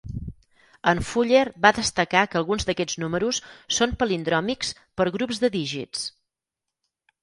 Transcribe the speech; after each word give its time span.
En 0.91 1.01
Fuller 1.09 1.43
va 1.65 1.73
destacar 1.81 2.25
que 2.33 2.41
alguns 2.41 2.67
d'aquests 2.71 2.99
números 3.05 3.43
són 3.81 3.97
palindròmics 4.03 4.77
per 5.01 5.11
grups 5.21 5.47
de 5.47 5.57
dígits. 5.61 6.13